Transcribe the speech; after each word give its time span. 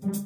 thank 0.00 0.16
you 0.16 0.21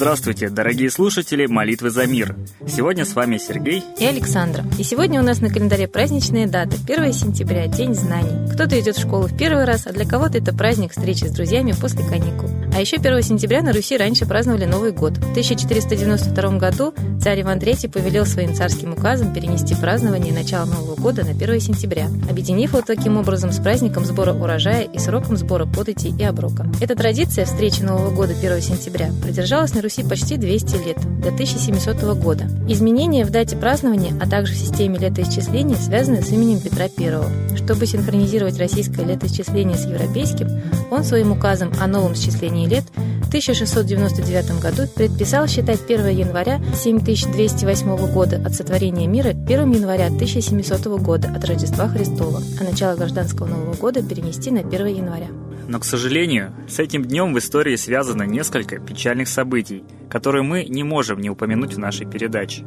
Здравствуйте, 0.00 0.48
дорогие 0.48 0.90
слушатели 0.90 1.44
«Молитвы 1.44 1.90
за 1.90 2.06
мир». 2.06 2.34
Сегодня 2.66 3.04
с 3.04 3.14
вами 3.14 3.36
Сергей 3.36 3.84
и 3.98 4.06
Александра. 4.06 4.64
И 4.78 4.82
сегодня 4.82 5.20
у 5.20 5.22
нас 5.22 5.42
на 5.42 5.50
календаре 5.50 5.88
праздничная 5.88 6.46
дата– 6.46 6.74
1 6.88 7.12
сентября, 7.12 7.66
День 7.66 7.94
знаний. 7.94 8.50
Кто-то 8.50 8.80
идет 8.80 8.96
в 8.96 9.00
школу 9.02 9.26
в 9.26 9.36
первый 9.36 9.64
раз, 9.66 9.86
а 9.86 9.92
для 9.92 10.06
кого-то 10.06 10.38
это 10.38 10.54
праздник 10.54 10.92
встречи 10.92 11.26
с 11.26 11.32
друзьями 11.32 11.74
после 11.78 12.02
каникул. 12.02 12.48
А 12.74 12.80
еще 12.80 12.96
1 12.96 13.20
сентября 13.20 13.60
на 13.60 13.74
Руси 13.74 13.98
раньше 13.98 14.24
праздновали 14.24 14.64
Новый 14.64 14.92
год. 14.92 15.18
В 15.18 15.32
1492 15.32 16.56
году 16.56 16.94
царь 17.20 17.42
Иван 17.42 17.58
III 17.58 17.90
повелел 17.90 18.24
своим 18.24 18.54
царским 18.54 18.94
указом 18.94 19.34
перенести 19.34 19.74
празднование 19.74 20.32
начала 20.32 20.64
Нового 20.64 20.94
года 20.94 21.24
на 21.24 21.32
1 21.32 21.60
сентября, 21.60 22.06
объединив 22.30 22.72
его 22.72 22.80
таким 22.80 23.18
образом 23.18 23.52
с 23.52 23.58
праздником 23.58 24.06
сбора 24.06 24.32
урожая 24.32 24.84
и 24.84 24.98
сроком 24.98 25.36
сбора 25.36 25.66
подати 25.66 26.08
и 26.08 26.22
оброка. 26.22 26.66
Эта 26.80 26.94
традиция 26.94 27.44
встречи 27.44 27.82
Нового 27.82 28.10
года 28.14 28.32
1 28.32 28.62
сентября 28.62 29.10
продержалась 29.20 29.74
на 29.74 29.82
Руси 29.82 29.89
почти 29.98 30.36
200 30.36 30.86
лет, 30.86 30.96
до 31.20 31.28
1700 31.28 32.16
года. 32.18 32.44
Изменения 32.68 33.24
в 33.24 33.30
дате 33.30 33.56
празднования, 33.56 34.14
а 34.20 34.28
также 34.28 34.54
в 34.54 34.56
системе 34.56 34.98
летоисчисления 34.98 35.76
связаны 35.76 36.22
с 36.22 36.30
именем 36.30 36.60
Петра 36.60 36.84
I. 36.84 37.56
Чтобы 37.56 37.86
синхронизировать 37.86 38.58
российское 38.58 39.04
летоисчисление 39.04 39.76
с 39.76 39.86
европейским, 39.86 40.48
он 40.90 41.04
своим 41.04 41.32
указом 41.32 41.72
о 41.80 41.86
новом 41.86 42.14
счислении 42.14 42.68
лет 42.68 42.84
в 43.22 43.28
1699 43.28 44.60
году 44.60 44.88
предписал 44.94 45.46
считать 45.46 45.80
1 45.88 46.08
января 46.08 46.60
7208 46.74 48.12
года 48.12 48.42
от 48.44 48.54
сотворения 48.54 49.06
мира 49.06 49.28
1 49.28 49.72
января 49.72 50.06
1700 50.06 50.86
года 51.00 51.28
от 51.28 51.44
Рождества 51.44 51.86
Христова, 51.88 52.42
а 52.60 52.64
начало 52.64 52.96
гражданского 52.96 53.46
Нового 53.46 53.74
года 53.74 54.02
перенести 54.02 54.50
на 54.50 54.60
1 54.60 54.86
января. 54.86 55.28
Но, 55.70 55.78
к 55.78 55.84
сожалению, 55.84 56.52
с 56.68 56.80
этим 56.80 57.04
днем 57.04 57.32
в 57.32 57.38
истории 57.38 57.76
связано 57.76 58.24
несколько 58.24 58.80
печальных 58.80 59.28
событий, 59.28 59.84
которые 60.10 60.42
мы 60.42 60.64
не 60.64 60.82
можем 60.82 61.20
не 61.20 61.30
упомянуть 61.30 61.74
в 61.74 61.78
нашей 61.78 62.10
передаче. 62.10 62.66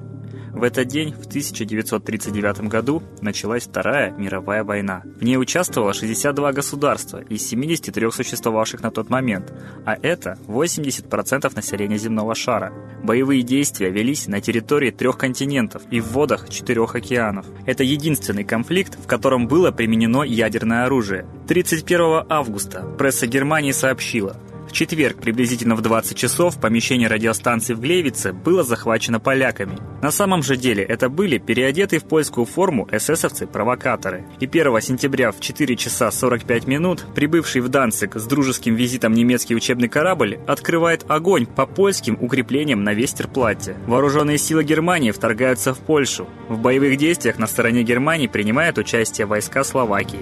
В 0.53 0.61
этот 0.61 0.87
день, 0.87 1.13
в 1.13 1.25
1939 1.25 2.67
году, 2.67 3.01
началась 3.21 3.63
Вторая 3.63 4.11
мировая 4.11 4.63
война. 4.63 5.01
В 5.03 5.23
ней 5.23 5.37
участвовало 5.37 5.93
62 5.93 6.53
государства 6.53 7.17
из 7.17 7.45
73 7.47 8.11
существовавших 8.11 8.81
на 8.81 8.91
тот 8.91 9.09
момент, 9.09 9.51
а 9.83 9.97
это 9.99 10.37
80% 10.47 11.55
населения 11.55 11.97
земного 11.97 12.35
шара. 12.35 12.71
Боевые 13.03 13.41
действия 13.41 13.89
велись 13.89 14.27
на 14.27 14.41
территории 14.41 14.91
трех 14.91 15.17
континентов 15.17 15.81
и 15.89 15.99
в 15.99 16.11
водах 16.11 16.47
четырех 16.49 16.93
океанов. 16.93 17.47
Это 17.65 17.83
единственный 17.83 18.43
конфликт, 18.43 18.95
в 19.03 19.07
котором 19.07 19.47
было 19.47 19.71
применено 19.71 20.21
ядерное 20.21 20.85
оружие. 20.85 21.25
31 21.47 22.25
августа 22.29 22.85
пресса 22.99 23.25
Германии 23.25 23.71
сообщила– 23.71 24.37
четверг, 24.73 25.21
приблизительно 25.21 25.75
в 25.75 25.81
20 25.81 26.17
часов, 26.17 26.59
помещение 26.59 27.07
радиостанции 27.07 27.73
в 27.73 27.79
Глевице 27.79 28.33
было 28.33 28.63
захвачено 28.63 29.19
поляками. 29.19 29.77
На 30.01 30.11
самом 30.11 30.43
же 30.43 30.57
деле 30.57 30.83
это 30.83 31.07
были 31.07 31.37
переодетые 31.37 31.99
в 31.99 32.03
польскую 32.03 32.45
форму 32.45 32.87
эсэсовцы-провокаторы. 32.91 34.25
И 34.39 34.45
1 34.45 34.81
сентября 34.81 35.31
в 35.31 35.39
4 35.39 35.75
часа 35.77 36.11
45 36.11 36.67
минут 36.67 37.05
прибывший 37.15 37.61
в 37.61 37.69
Данцик 37.69 38.15
с 38.15 38.25
дружеским 38.25 38.75
визитом 38.75 39.13
немецкий 39.13 39.55
учебный 39.55 39.87
корабль 39.87 40.39
открывает 40.47 41.05
огонь 41.07 41.45
по 41.45 41.65
польским 41.65 42.17
укреплениям 42.19 42.83
на 42.83 42.93
Вестерплатте. 42.93 43.77
Вооруженные 43.87 44.37
силы 44.37 44.63
Германии 44.63 45.11
вторгаются 45.11 45.73
в 45.73 45.79
Польшу. 45.79 46.27
В 46.49 46.57
боевых 46.57 46.97
действиях 46.97 47.37
на 47.37 47.47
стороне 47.47 47.83
Германии 47.83 48.27
принимают 48.27 48.77
участие 48.77 49.27
войска 49.27 49.63
Словакии. 49.63 50.19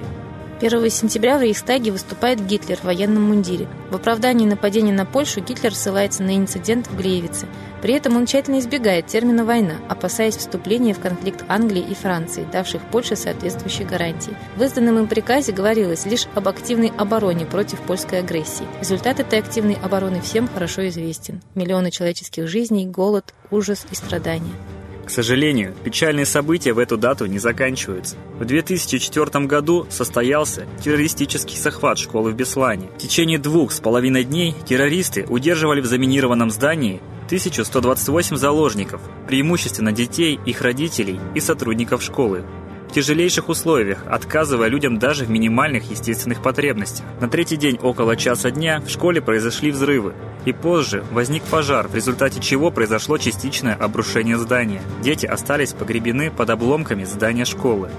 1 0.61 0.91
сентября 0.91 1.39
в 1.39 1.41
Рейхстаге 1.41 1.91
выступает 1.91 2.45
Гитлер 2.45 2.77
в 2.77 2.83
военном 2.83 3.23
мундире. 3.23 3.67
В 3.89 3.95
оправдании 3.95 4.45
нападения 4.45 4.93
на 4.93 5.07
Польшу 5.07 5.41
Гитлер 5.41 5.73
ссылается 5.73 6.21
на 6.21 6.37
инцидент 6.37 6.85
в 6.85 6.95
Глеевице. 6.95 7.47
При 7.81 7.95
этом 7.95 8.15
он 8.15 8.27
тщательно 8.27 8.59
избегает 8.59 9.07
термина 9.07 9.43
«война», 9.43 9.77
опасаясь 9.89 10.35
вступления 10.37 10.93
в 10.93 10.99
конфликт 10.99 11.43
Англии 11.47 11.81
и 11.81 11.95
Франции, 11.95 12.45
давших 12.51 12.83
Польше 12.91 13.15
соответствующие 13.15 13.87
гарантии. 13.87 14.37
В 14.55 14.61
изданном 14.61 14.99
им 14.99 15.07
приказе 15.07 15.51
говорилось 15.51 16.05
лишь 16.05 16.27
об 16.35 16.47
активной 16.47 16.91
обороне 16.95 17.47
против 17.47 17.79
польской 17.79 18.19
агрессии. 18.19 18.67
Результат 18.81 19.19
этой 19.19 19.39
активной 19.39 19.79
обороны 19.81 20.21
всем 20.21 20.47
хорошо 20.47 20.87
известен. 20.89 21.41
Миллионы 21.55 21.89
человеческих 21.89 22.47
жизней, 22.47 22.85
голод, 22.85 23.33
ужас 23.49 23.87
и 23.89 23.95
страдания. 23.95 24.53
К 25.11 25.13
сожалению, 25.13 25.75
печальные 25.83 26.25
события 26.25 26.71
в 26.71 26.79
эту 26.79 26.95
дату 26.95 27.25
не 27.25 27.37
заканчиваются. 27.37 28.15
В 28.39 28.45
2004 28.45 29.45
году 29.45 29.85
состоялся 29.89 30.65
террористический 30.81 31.57
захват 31.57 31.97
школы 31.97 32.31
в 32.31 32.35
Беслане. 32.35 32.87
В 32.95 32.97
течение 32.97 33.37
двух 33.37 33.73
с 33.73 33.81
половиной 33.81 34.23
дней 34.23 34.55
террористы 34.65 35.25
удерживали 35.27 35.81
в 35.81 35.85
заминированном 35.85 36.49
здании 36.49 37.01
1128 37.25 38.37
заложников, 38.37 39.01
преимущественно 39.27 39.91
детей, 39.91 40.39
их 40.45 40.61
родителей 40.61 41.19
и 41.35 41.41
сотрудников 41.41 42.01
школы 42.01 42.45
в 42.91 42.93
тяжелейших 42.93 43.47
условиях, 43.47 44.03
отказывая 44.09 44.67
людям 44.67 44.99
даже 44.99 45.23
в 45.23 45.29
минимальных 45.29 45.89
естественных 45.89 46.41
потребностях. 46.41 47.05
На 47.21 47.29
третий 47.29 47.55
день 47.55 47.79
около 47.81 48.17
часа 48.17 48.51
дня 48.51 48.81
в 48.85 48.89
школе 48.89 49.21
произошли 49.21 49.71
взрывы, 49.71 50.13
и 50.43 50.51
позже 50.51 51.05
возник 51.11 51.41
пожар, 51.43 51.87
в 51.87 51.95
результате 51.95 52.41
чего 52.41 52.69
произошло 52.69 53.17
частичное 53.17 53.75
обрушение 53.75 54.37
здания. 54.37 54.81
Дети 55.01 55.25
остались 55.25 55.71
погребены 55.71 56.31
под 56.31 56.49
обломками 56.49 57.05
здания 57.05 57.45
школы. 57.45 57.89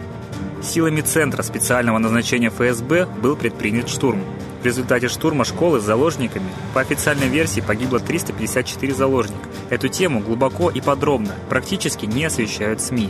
Силами 0.63 1.01
Центра 1.01 1.43
специального 1.43 1.97
назначения 1.97 2.51
ФСБ 2.51 3.07
был 3.07 3.35
предпринят 3.35 3.89
штурм. 3.89 4.23
В 4.61 4.67
результате 4.67 5.09
штурма 5.09 5.47
школы 5.47 5.81
с 5.81 5.85
заложниками 5.85 6.51
по 6.75 6.83
официальной 6.83 7.29
версии 7.29 7.63
погибло 7.63 7.99
354 7.99 8.95
заложника. 8.95 9.49
Эту 9.71 9.89
тему 9.89 10.21
глубоко 10.21 10.71
и 10.71 10.83
подробно 10.83 11.33
практически 11.49 12.05
не 12.05 12.27
освещают 12.27 12.83
СМИ. 12.83 13.09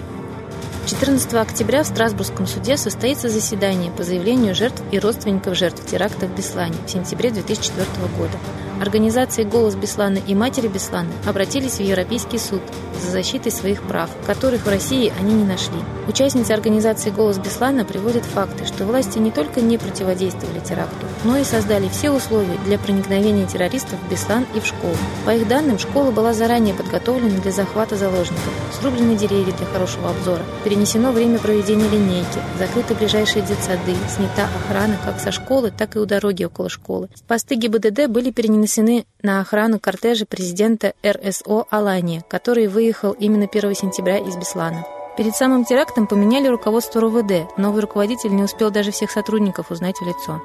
14 0.87 1.35
октября 1.35 1.85
в 1.85 1.87
Страсбургском 1.87 2.47
суде 2.47 2.77
состоится 2.77 3.29
заседание 3.29 3.93
по 3.93 4.03
заявлению 4.03 4.55
жертв 4.55 4.83
и 4.91 4.99
родственников 4.99 5.57
жертв 5.57 5.87
теракта 5.87 6.27
в 6.27 6.35
Беслане 6.37 6.77
в 6.87 6.91
сентябре 6.91 7.31
2004 7.31 7.87
года. 8.19 8.37
Организации 8.83 9.45
«Голос 9.45 9.77
Беслана» 9.77 10.19
и 10.27 10.35
«Матери 10.35 10.67
Беслана» 10.67 11.13
обратились 11.25 11.75
в 11.75 11.83
Европейский 11.83 12.39
суд 12.39 12.61
за 13.01 13.13
защитой 13.13 13.53
своих 13.53 13.81
прав, 13.85 14.11
которых 14.27 14.67
в 14.67 14.69
России 14.69 15.13
они 15.21 15.35
не 15.35 15.45
нашли. 15.45 15.79
Участницы 16.09 16.51
организации 16.51 17.11
«Голос 17.11 17.39
Беслана» 17.39 17.85
приводят 17.85 18.25
факты, 18.25 18.67
что 18.67 18.85
власти 18.85 19.19
не 19.19 19.31
только 19.31 19.61
не 19.61 19.79
противодействовали 19.79 20.59
теракту, 20.59 21.07
но 21.23 21.37
и 21.37 21.45
создали 21.45 21.87
все 21.91 22.11
условия 22.11 22.59
для 22.65 22.77
проникновения 22.77 23.47
террористов 23.47 24.01
в 24.01 24.11
Беслан 24.11 24.47
и 24.53 24.59
в 24.59 24.67
школу. 24.67 24.97
По 25.25 25.31
их 25.31 25.47
данным, 25.47 25.79
школа 25.79 26.11
была 26.11 26.33
заранее 26.33 26.75
подготовлена 26.75 27.39
для 27.41 27.53
захвата 27.53 27.95
заложников, 27.95 28.53
срублены 28.81 29.15
деревья 29.15 29.53
для 29.53 29.67
хорошего 29.67 30.11
обзора, 30.11 30.43
перенесено 30.65 31.13
время 31.13 31.39
проведения 31.39 31.89
линейки, 31.89 32.41
закрыты 32.59 32.95
ближайшие 32.95 33.43
детсады, 33.47 33.95
снята 34.13 34.49
охрана 34.57 34.99
как 35.05 35.21
со 35.21 35.31
школы, 35.31 35.71
так 35.71 35.95
и 35.95 36.01
у 36.01 36.05
дороги 36.05 36.43
около 36.43 36.69
школы. 36.69 37.09
Посты 37.29 37.55
ГИБДД 37.55 38.09
были 38.09 38.33
перенесены 38.33 38.72
перенесены 38.73 39.07
на 39.23 39.41
охрану 39.41 39.79
кортежа 39.79 40.27
президента 40.27 40.95
РСО 41.05 41.67
Алания, 41.71 42.25
который 42.29 42.69
выехал 42.69 43.13
именно 43.13 43.47
1 43.51 43.75
сентября 43.75 44.19
из 44.19 44.37
Беслана. 44.37 44.85
Перед 45.17 45.37
самым 45.37 45.65
терактом 45.65 46.07
поменяли 46.07 46.49
руководство 46.49 47.01
РУВД. 47.01 47.59
Новый 47.59 47.83
руководитель 47.83 48.35
не 48.35 48.43
успел 48.43 48.71
даже 48.71 48.91
всех 48.91 49.11
сотрудников 49.11 49.71
узнать 49.71 49.97
в 49.99 50.07
лицо. 50.07 50.43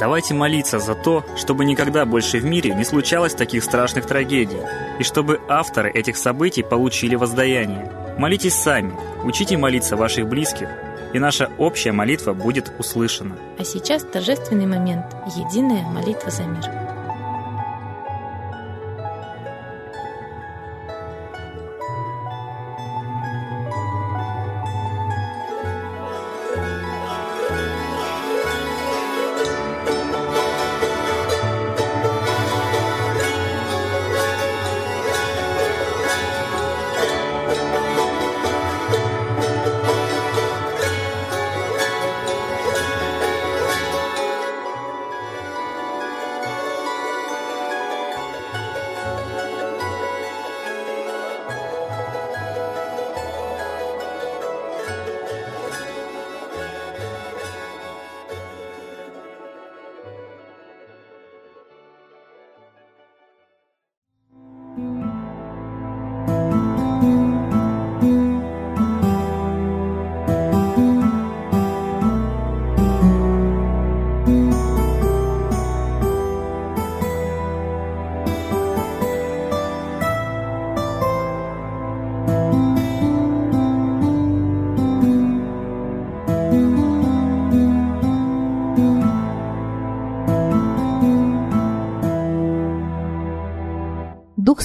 Давайте 0.00 0.34
молиться 0.34 0.78
за 0.78 0.94
то, 0.94 1.22
чтобы 1.36 1.64
никогда 1.64 2.04
больше 2.04 2.38
в 2.38 2.44
мире 2.44 2.74
не 2.74 2.84
случалось 2.84 3.34
таких 3.34 3.62
страшных 3.62 4.06
трагедий, 4.06 4.60
и 4.98 5.04
чтобы 5.04 5.40
авторы 5.48 5.90
этих 5.90 6.16
событий 6.16 6.62
получили 6.62 7.14
воздаяние. 7.14 7.92
Молитесь 8.18 8.54
сами, 8.54 8.94
учите 9.22 9.56
молиться 9.56 9.96
ваших 9.96 10.26
близких, 10.26 10.68
и 11.12 11.18
наша 11.18 11.50
общая 11.58 11.92
молитва 11.92 12.32
будет 12.32 12.72
услышана. 12.78 13.36
А 13.58 13.64
сейчас 13.64 14.02
торжественный 14.02 14.66
момент– 14.66 15.04
единая 15.36 15.82
молитва 15.82 16.30
за 16.30 16.44
мир. 16.44 16.81